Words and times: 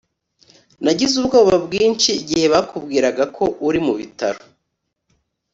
nagize 0.83 1.13
ubwoba 1.21 1.53
bwinshi 1.65 2.09
igihe 2.21 2.45
bakubwiraga 2.53 3.23
ko 3.35 3.43
uri 3.67 3.79
mu 3.85 3.93
bitaro 3.99 4.41